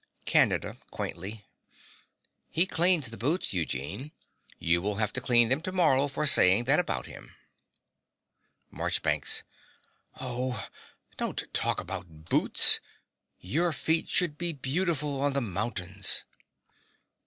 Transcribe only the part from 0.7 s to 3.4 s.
(quaintly). He cleans the